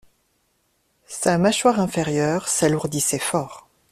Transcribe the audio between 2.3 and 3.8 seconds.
s'alourdissait fort.